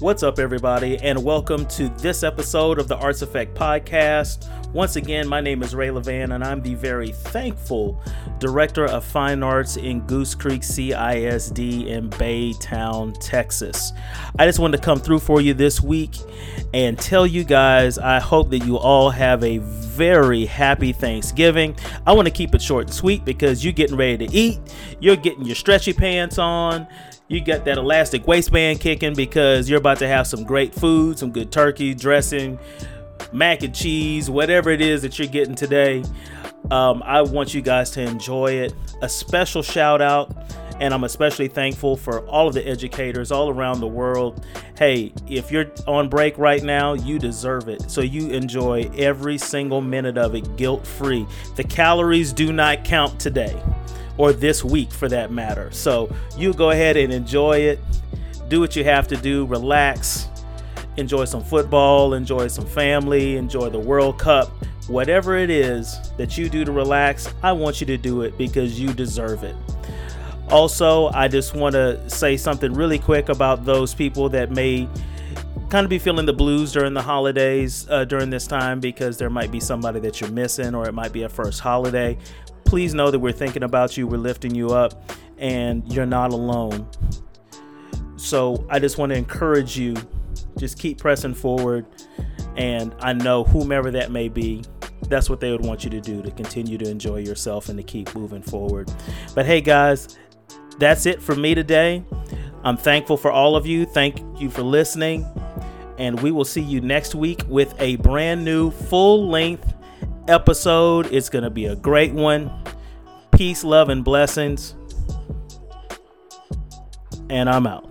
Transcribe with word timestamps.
What's 0.00 0.22
up, 0.22 0.38
everybody, 0.38 0.96
and 0.96 1.22
welcome 1.22 1.66
to 1.66 1.90
this 1.90 2.22
episode 2.22 2.78
of 2.78 2.88
the 2.88 2.96
Arts 2.96 3.20
Effect 3.20 3.54
Podcast. 3.54 4.48
Once 4.72 4.94
again, 4.94 5.26
my 5.26 5.40
name 5.40 5.64
is 5.64 5.74
Ray 5.74 5.88
Levan, 5.88 6.32
and 6.32 6.44
I'm 6.44 6.62
the 6.62 6.74
very 6.74 7.10
thankful 7.10 8.00
Director 8.38 8.84
of 8.84 9.04
Fine 9.04 9.42
Arts 9.42 9.76
in 9.76 10.00
Goose 10.02 10.32
Creek 10.36 10.62
CISD 10.62 11.86
in 11.86 12.08
Baytown, 12.10 13.16
Texas. 13.18 13.92
I 14.38 14.46
just 14.46 14.60
wanted 14.60 14.76
to 14.76 14.82
come 14.84 15.00
through 15.00 15.18
for 15.18 15.40
you 15.40 15.54
this 15.54 15.80
week 15.80 16.18
and 16.72 16.96
tell 16.96 17.26
you 17.26 17.42
guys 17.42 17.98
I 17.98 18.20
hope 18.20 18.50
that 18.50 18.60
you 18.60 18.78
all 18.78 19.10
have 19.10 19.42
a 19.42 19.58
very 19.58 20.46
happy 20.46 20.92
Thanksgiving. 20.92 21.74
I 22.06 22.12
want 22.12 22.26
to 22.26 22.32
keep 22.32 22.54
it 22.54 22.62
short 22.62 22.86
and 22.86 22.94
sweet 22.94 23.24
because 23.24 23.64
you're 23.64 23.72
getting 23.72 23.96
ready 23.96 24.24
to 24.24 24.32
eat, 24.32 24.60
you're 25.00 25.16
getting 25.16 25.44
your 25.46 25.56
stretchy 25.56 25.92
pants 25.92 26.38
on 26.38 26.86
you 27.30 27.40
got 27.40 27.64
that 27.64 27.78
elastic 27.78 28.26
waistband 28.26 28.80
kicking 28.80 29.14
because 29.14 29.70
you're 29.70 29.78
about 29.78 29.98
to 29.98 30.08
have 30.08 30.26
some 30.26 30.42
great 30.42 30.74
food, 30.74 31.16
some 31.16 31.30
good 31.30 31.52
turkey 31.52 31.94
dressing, 31.94 32.58
mac 33.32 33.62
and 33.62 33.74
cheese, 33.74 34.28
whatever 34.28 34.70
it 34.70 34.80
is 34.80 35.02
that 35.02 35.18
you're 35.18 35.28
getting 35.28 35.54
today. 35.54 36.02
Um, 36.70 37.02
I 37.04 37.22
want 37.22 37.54
you 37.54 37.62
guys 37.62 37.90
to 37.92 38.02
enjoy 38.02 38.52
it. 38.52 38.74
A 39.02 39.08
special 39.08 39.62
shout 39.62 40.00
out, 40.00 40.32
and 40.78 40.94
I'm 40.94 41.04
especially 41.04 41.48
thankful 41.48 41.96
for 41.96 42.26
all 42.26 42.48
of 42.48 42.54
the 42.54 42.66
educators 42.66 43.32
all 43.32 43.50
around 43.50 43.80
the 43.80 43.88
world. 43.88 44.46
Hey, 44.78 45.12
if 45.28 45.50
you're 45.50 45.70
on 45.86 46.08
break 46.08 46.38
right 46.38 46.62
now, 46.62 46.94
you 46.94 47.18
deserve 47.18 47.68
it. 47.68 47.90
So 47.90 48.00
you 48.00 48.30
enjoy 48.30 48.90
every 48.96 49.36
single 49.36 49.80
minute 49.80 50.16
of 50.16 50.34
it 50.34 50.56
guilt 50.56 50.86
free. 50.86 51.26
The 51.56 51.64
calories 51.64 52.32
do 52.32 52.52
not 52.52 52.84
count 52.84 53.20
today 53.20 53.60
or 54.16 54.32
this 54.32 54.64
week 54.64 54.90
for 54.90 55.08
that 55.08 55.32
matter. 55.32 55.70
So 55.72 56.14
you 56.36 56.52
go 56.52 56.70
ahead 56.70 56.96
and 56.96 57.12
enjoy 57.12 57.58
it. 57.58 57.80
Do 58.48 58.60
what 58.60 58.74
you 58.74 58.84
have 58.84 59.06
to 59.08 59.16
do, 59.16 59.46
relax, 59.46 60.29
enjoy 61.00 61.24
some 61.24 61.42
football, 61.42 62.14
enjoy 62.14 62.46
some 62.48 62.66
family, 62.66 63.36
enjoy 63.36 63.68
the 63.70 63.78
World 63.78 64.18
Cup. 64.18 64.48
Whatever 64.86 65.36
it 65.36 65.50
is 65.50 65.98
that 66.16 66.38
you 66.38 66.48
do 66.48 66.64
to 66.64 66.72
relax, 66.72 67.32
I 67.42 67.52
want 67.52 67.80
you 67.80 67.86
to 67.88 67.96
do 67.96 68.22
it 68.22 68.36
because 68.38 68.78
you 68.78 68.92
deserve 68.92 69.42
it. 69.42 69.56
Also, 70.50 71.08
I 71.08 71.28
just 71.28 71.54
want 71.54 71.74
to 71.74 72.08
say 72.10 72.36
something 72.36 72.72
really 72.72 72.98
quick 72.98 73.28
about 73.28 73.64
those 73.64 73.94
people 73.94 74.28
that 74.30 74.50
may 74.50 74.88
kind 75.68 75.84
of 75.84 75.90
be 75.90 75.98
feeling 75.98 76.26
the 76.26 76.32
blues 76.32 76.72
during 76.72 76.94
the 76.94 77.02
holidays 77.02 77.86
uh, 77.88 78.04
during 78.04 78.30
this 78.30 78.48
time 78.48 78.80
because 78.80 79.16
there 79.16 79.30
might 79.30 79.52
be 79.52 79.60
somebody 79.60 80.00
that 80.00 80.20
you're 80.20 80.30
missing 80.30 80.74
or 80.74 80.88
it 80.88 80.92
might 80.92 81.12
be 81.12 81.22
a 81.22 81.28
first 81.28 81.60
holiday 81.60 82.18
please 82.70 82.94
know 82.94 83.10
that 83.10 83.18
we're 83.18 83.32
thinking 83.32 83.64
about 83.64 83.96
you, 83.96 84.06
we're 84.06 84.16
lifting 84.16 84.54
you 84.54 84.68
up, 84.68 85.10
and 85.38 85.92
you're 85.92 86.06
not 86.06 86.30
alone. 86.30 86.88
So 88.14 88.64
I 88.70 88.78
just 88.78 88.96
want 88.96 89.10
to 89.10 89.16
encourage 89.16 89.76
you, 89.76 89.96
just 90.58 90.78
keep 90.78 90.98
pressing 90.98 91.34
forward. 91.34 91.86
And 92.56 92.94
I 93.00 93.12
know 93.12 93.44
whomever 93.44 93.90
that 93.92 94.10
may 94.10 94.28
be, 94.28 94.62
that's 95.08 95.30
what 95.30 95.40
they 95.40 95.50
would 95.50 95.64
want 95.64 95.84
you 95.84 95.90
to 95.90 96.00
do 96.00 96.22
to 96.22 96.30
continue 96.30 96.78
to 96.78 96.88
enjoy 96.88 97.18
yourself 97.18 97.68
and 97.68 97.78
to 97.78 97.82
keep 97.82 98.14
moving 98.14 98.42
forward. 98.42 98.92
But 99.34 99.46
hey, 99.46 99.60
guys, 99.60 100.18
that's 100.78 101.06
it 101.06 101.22
for 101.22 101.34
me 101.34 101.54
today. 101.54 102.04
I'm 102.62 102.76
thankful 102.76 103.16
for 103.16 103.30
all 103.30 103.56
of 103.56 103.66
you. 103.66 103.86
Thank 103.86 104.22
you 104.40 104.50
for 104.50 104.62
listening. 104.62 105.26
And 105.98 106.20
we 106.20 106.30
will 106.30 106.44
see 106.44 106.62
you 106.62 106.80
next 106.80 107.14
week 107.14 107.42
with 107.48 107.74
a 107.80 107.96
brand 107.96 108.44
new 108.44 108.70
full 108.70 109.28
length 109.28 109.74
episode. 110.28 111.12
It's 111.12 111.28
going 111.28 111.44
to 111.44 111.50
be 111.50 111.66
a 111.66 111.76
great 111.76 112.12
one. 112.12 112.50
Peace, 113.32 113.64
love, 113.64 113.88
and 113.88 114.04
blessings. 114.04 114.74
And 117.28 117.48
I'm 117.48 117.66
out. 117.66 117.89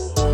Bye. 0.00 0.29